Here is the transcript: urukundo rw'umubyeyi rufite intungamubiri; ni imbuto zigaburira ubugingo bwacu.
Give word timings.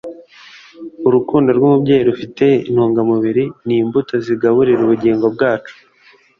urukundo 1.07 1.49
rw'umubyeyi 1.57 2.03
rufite 2.09 2.45
intungamubiri; 2.67 3.43
ni 3.65 3.75
imbuto 3.81 4.13
zigaburira 4.25 4.81
ubugingo 4.83 5.25
bwacu. 5.35 5.75